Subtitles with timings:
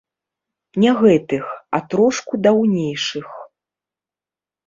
[0.83, 1.45] Не гэтых,
[1.77, 3.27] а трошку даўнейшых.